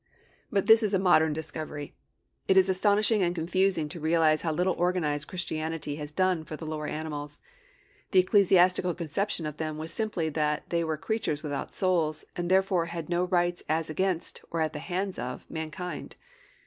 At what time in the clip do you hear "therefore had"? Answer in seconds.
12.49-13.09